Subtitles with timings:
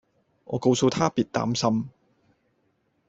[0.45, 1.87] 我告訴她別擔心